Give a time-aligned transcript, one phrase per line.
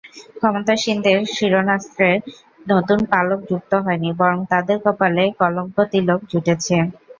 [0.35, 2.11] ক্ষমতাসীনদের শিরস্ত্রাণে
[2.65, 6.75] নতুন পালক যুক্ত হয়নি, বরং তাদের কপালে কলঙ্কতিলক জুটেছে।